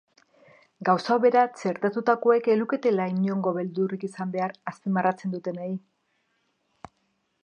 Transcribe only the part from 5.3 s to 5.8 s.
dutenei.